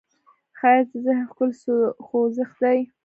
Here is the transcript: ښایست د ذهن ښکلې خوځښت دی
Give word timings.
ښایست 0.57 0.91
د 0.93 0.95
ذهن 1.05 1.23
ښکلې 1.31 1.53
خوځښت 2.05 2.55
دی 2.61 2.79